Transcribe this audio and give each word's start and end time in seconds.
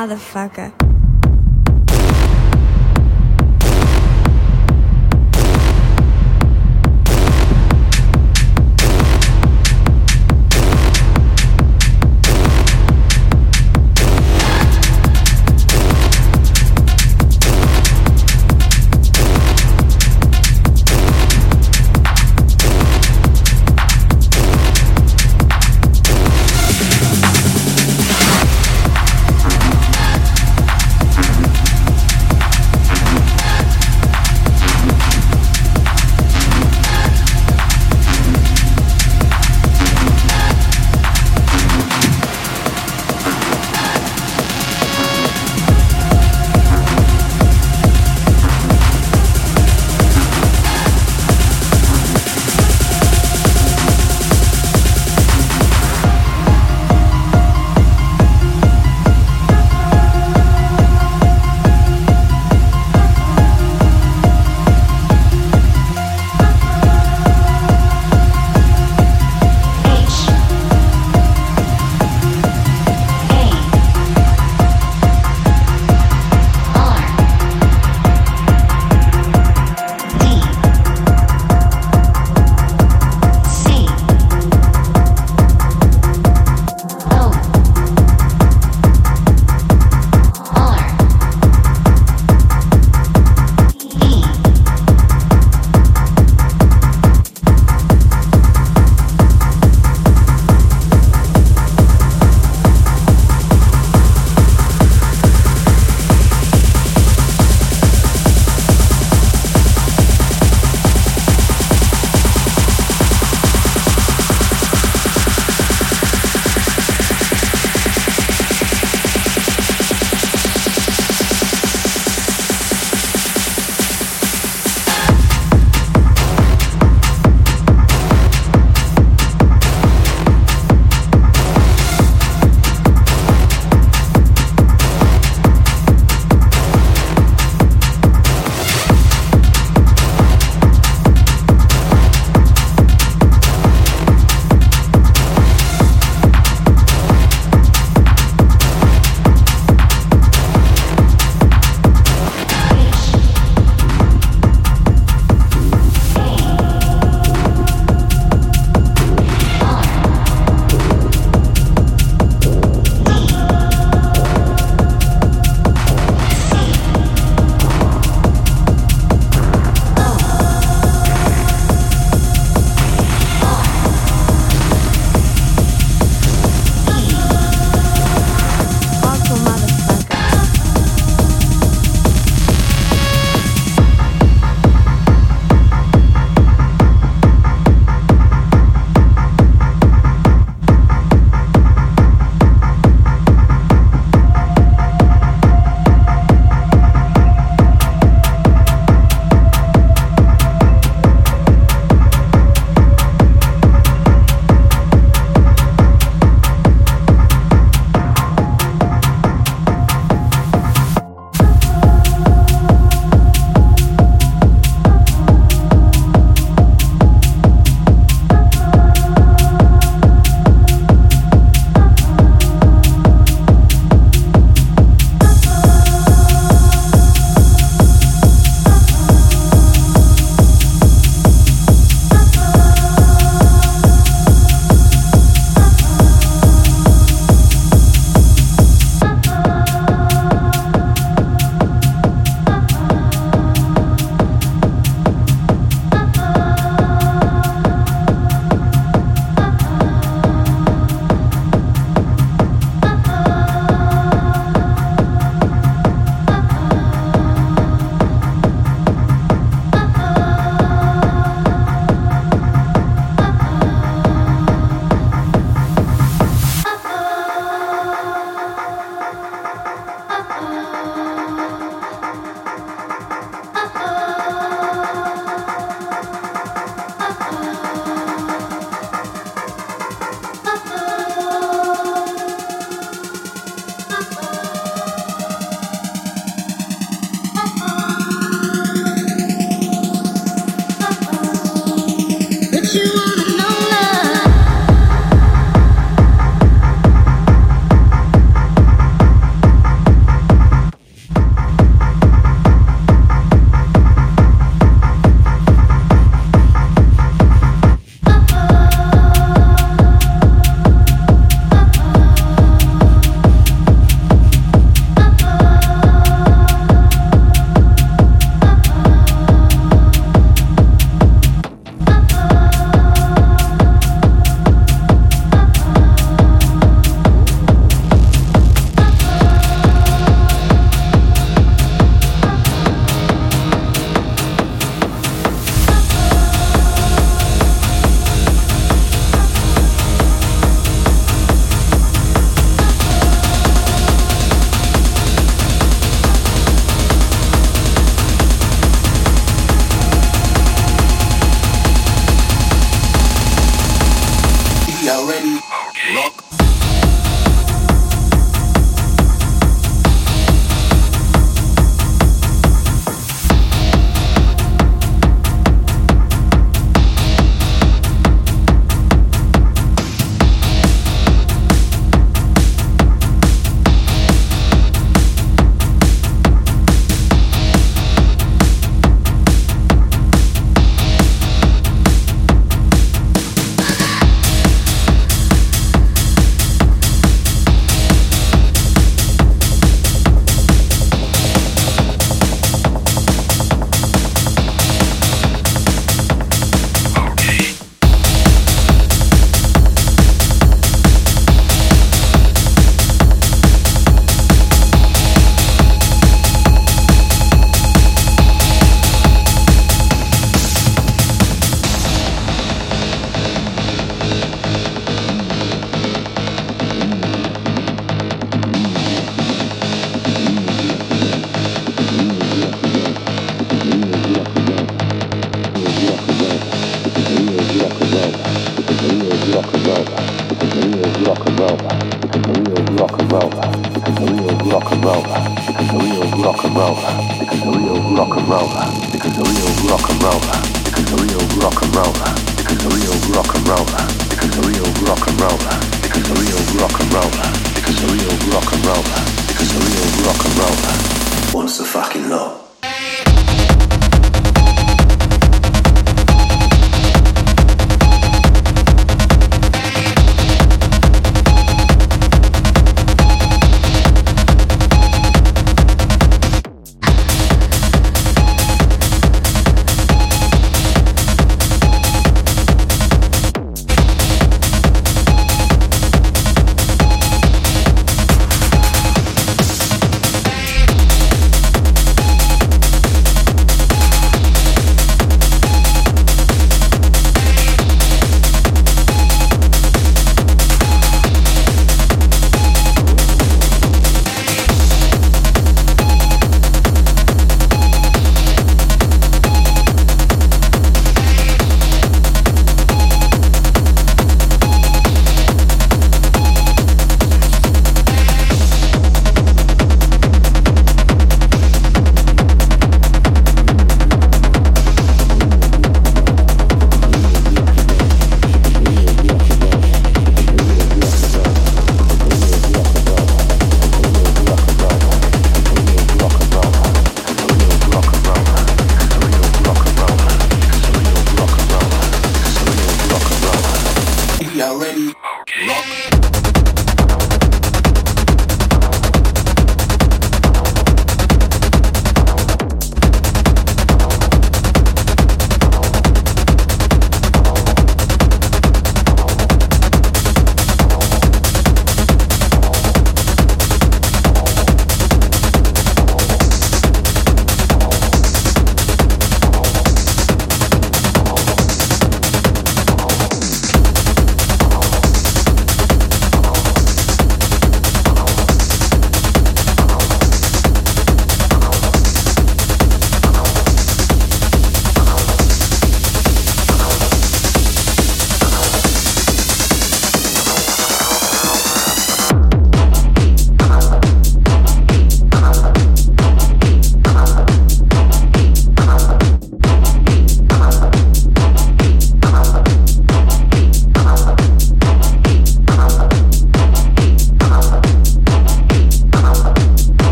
motherfucker. 0.00 0.79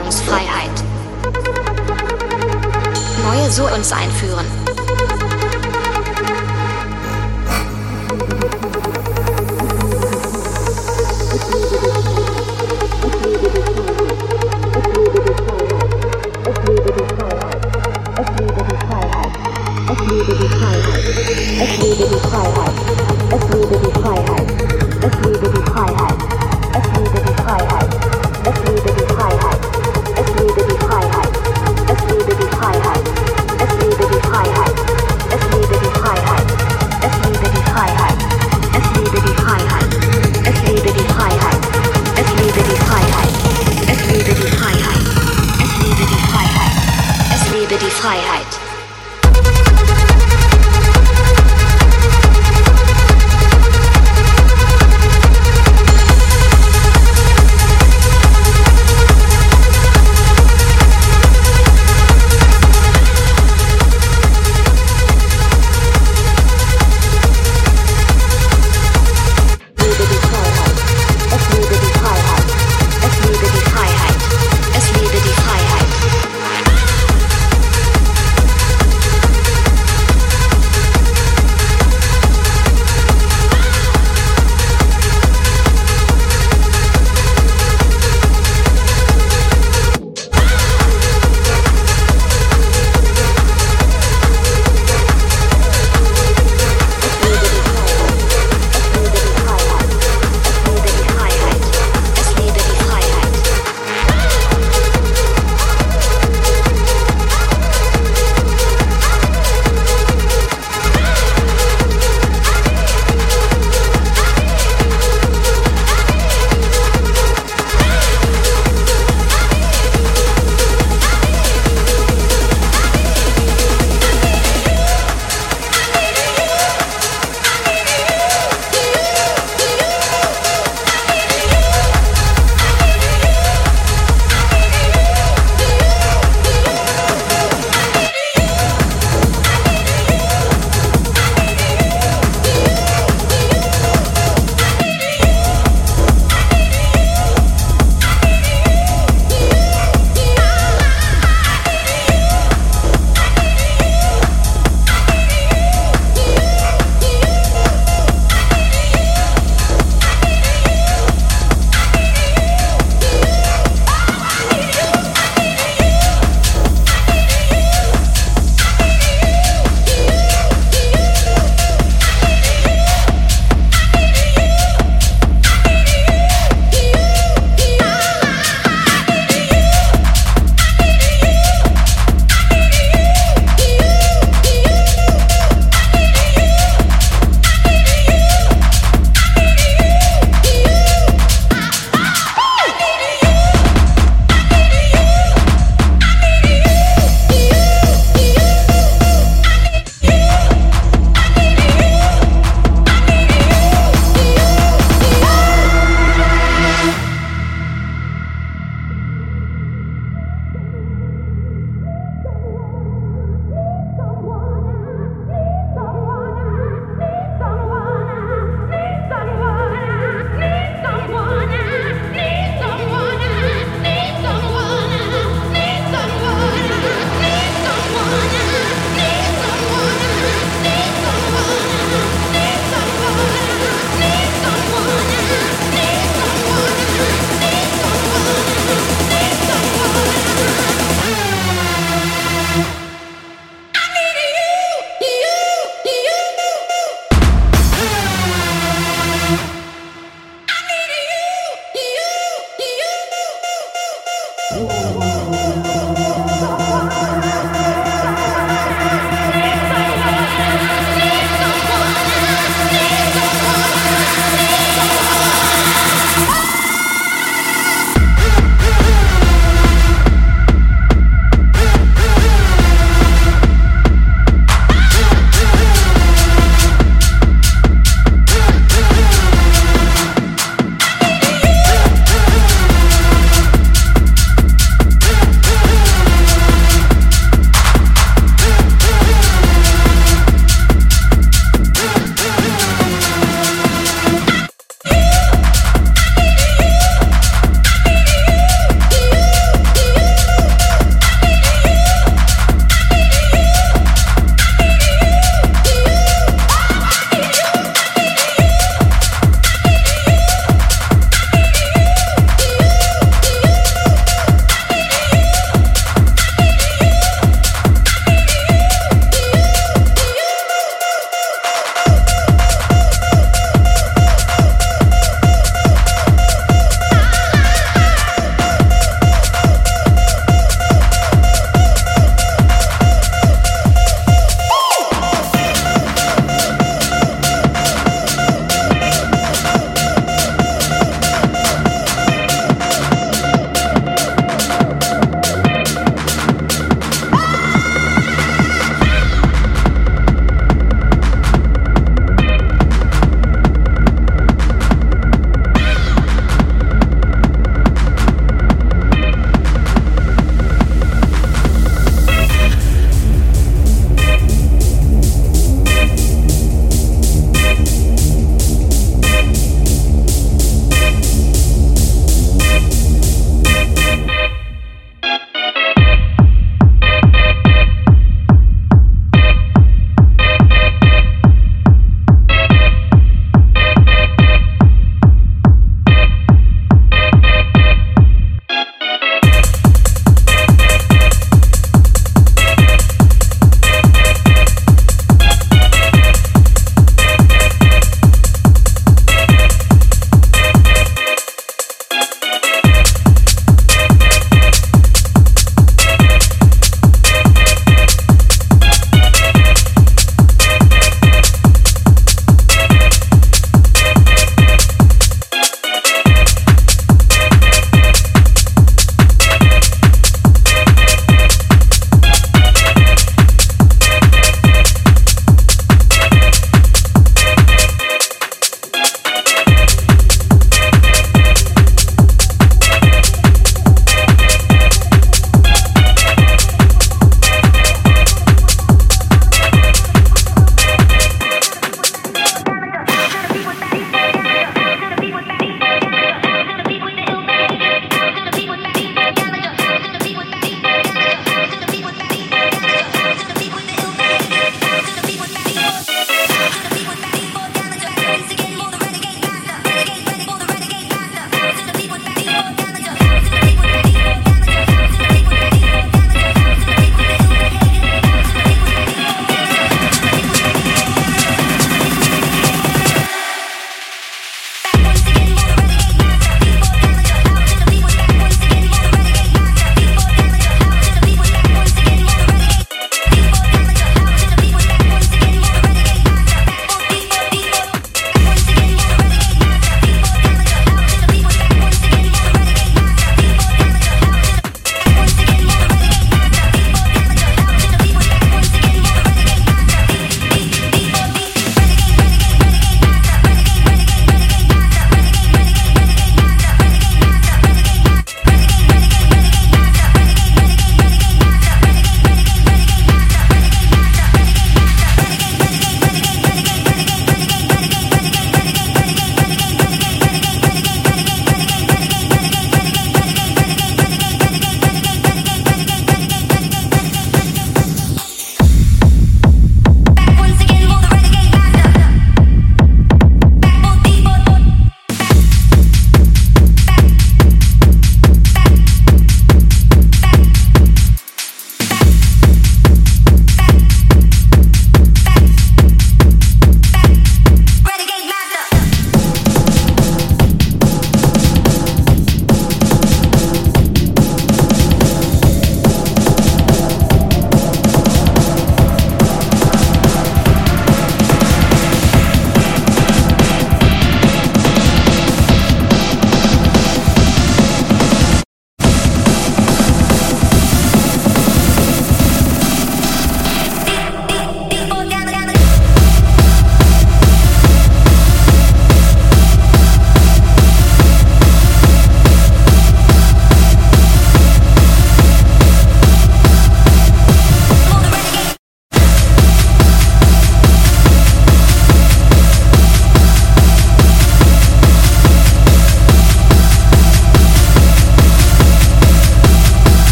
Meinungsfreiheit. 0.00 0.70
Neue 3.22 3.50
Sounds 3.50 3.92
einführen. 3.92 4.46
Es 19.92 20.06
lebe 20.08 20.32
die 20.34 20.48
Freiheit. 20.48 20.90
Es 21.60 21.78
lebe 21.78 22.06
die 22.08 22.20
Freiheit. 22.28 22.74
Es 23.30 23.42
lebe 23.54 23.76
die 23.76 23.92
Freiheit. 24.00 24.48
Es 25.02 25.14
lebe 25.26 25.48
die 25.50 25.62
Freiheit. 25.70 27.29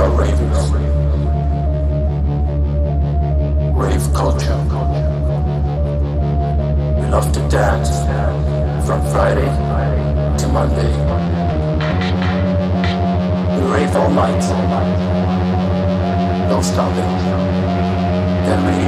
are 0.00 0.10
ravers. 0.10 0.70
Rave 3.82 4.14
culture. 4.14 4.56
We 6.98 7.06
love 7.06 7.30
to 7.32 7.40
dance 7.48 7.90
from 8.86 9.00
Friday 9.12 9.50
to 10.40 10.48
Monday. 10.48 10.92
We 13.56 13.72
rave 13.74 13.94
all 13.96 14.10
night. 14.10 14.42
No 16.48 16.62
stopping. 16.62 17.12
Then 18.46 18.60
we, 18.68 18.78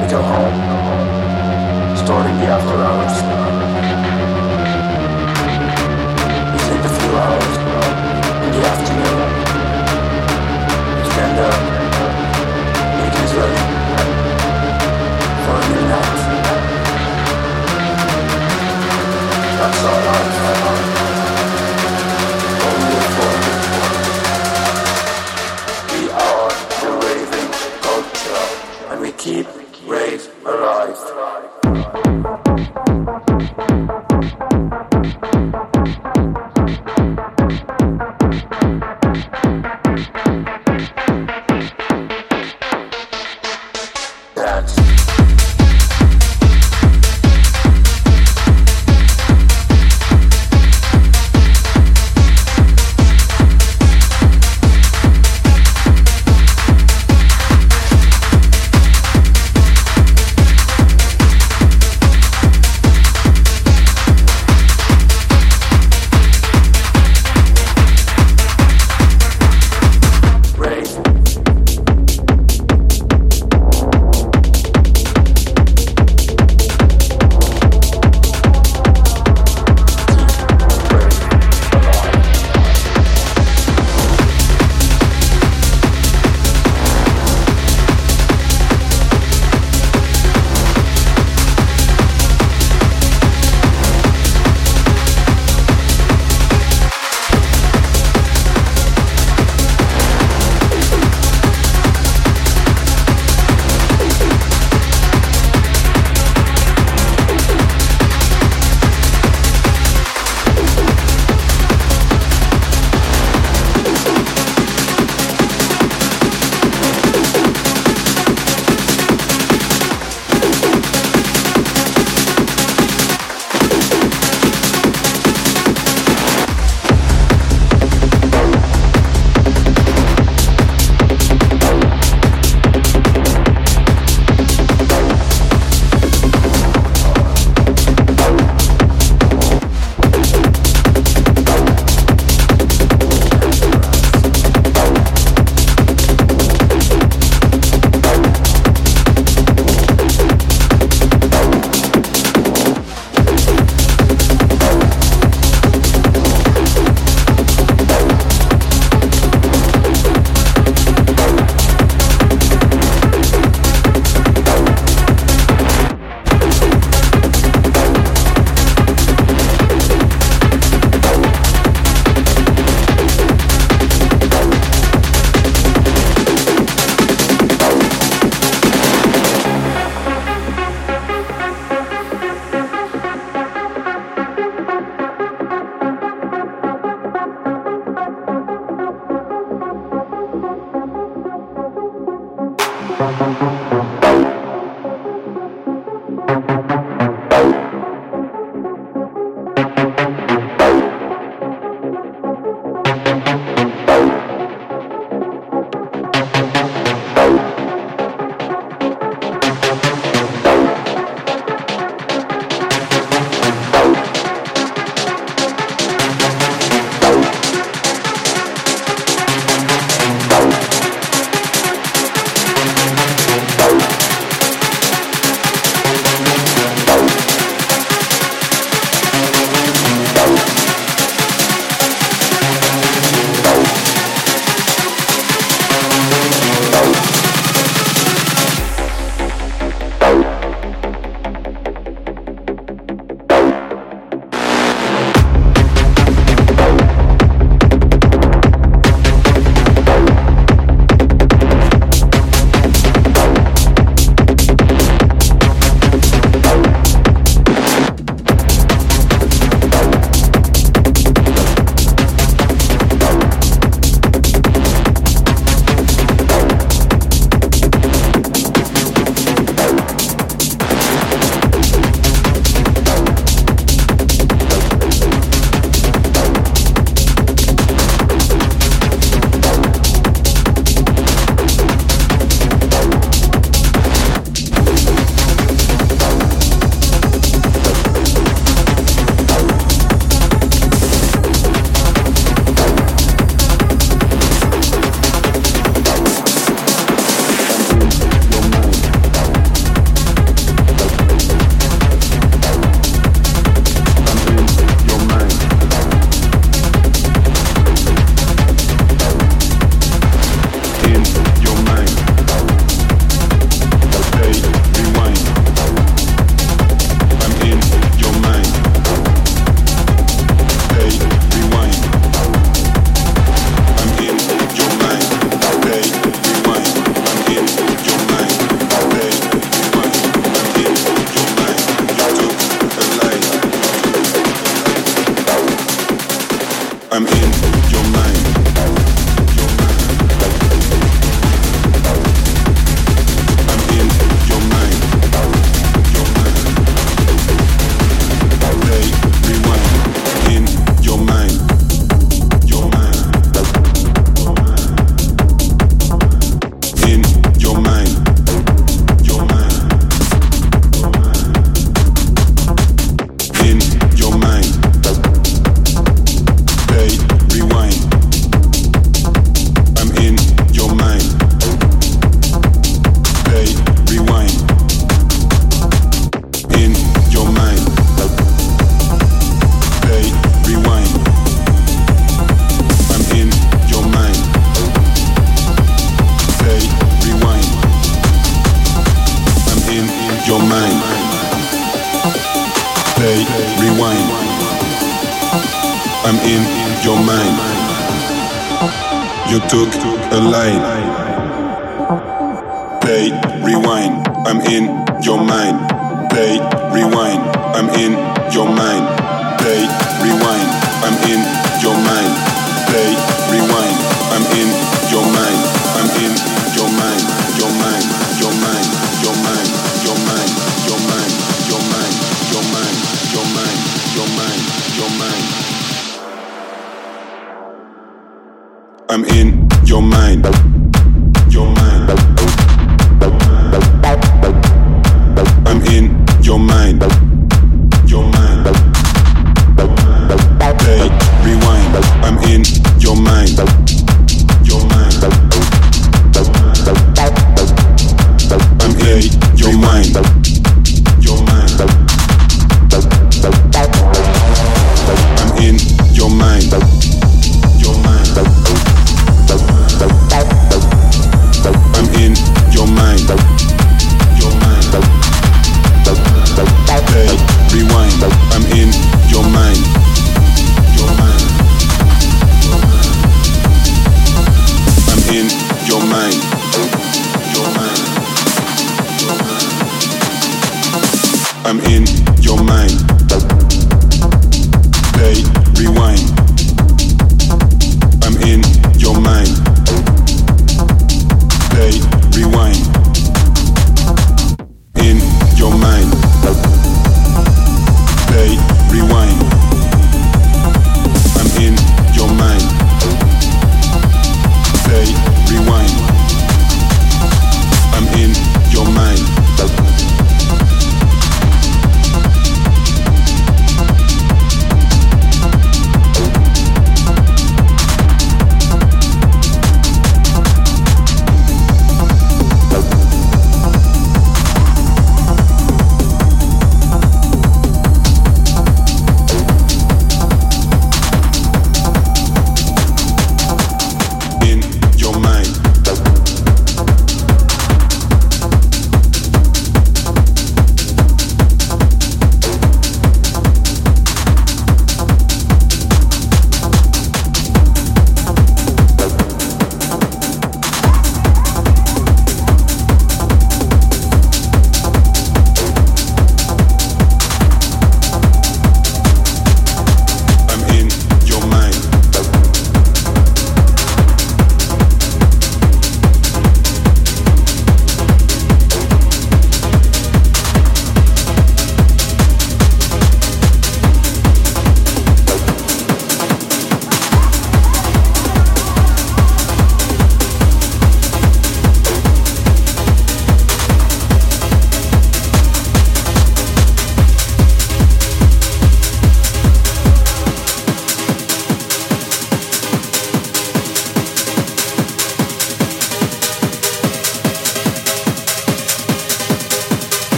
we 0.00 0.10
go 0.10 0.22
home. 0.22 1.96
Starting 1.96 2.36
the 2.38 2.46
after 2.46 2.76
hours. 2.88 3.41